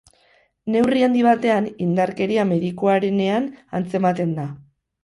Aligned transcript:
Neurri 0.75 1.03
handi 1.07 1.21
batean, 1.27 1.67
indarkeria 1.89 2.49
medikuarenean 2.55 3.51
antzematen 3.83 4.39
da. 4.43 4.53